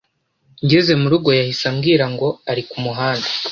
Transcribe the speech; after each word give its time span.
”.Ngeze 0.63 0.93
mu 1.01 1.07
rugo 1.13 1.29
yahise 1.39 1.63
ambwira 1.71 2.05
ngo 2.13 2.27
ari 2.51 2.63
ku 2.69 2.75
muhanda 2.83 3.27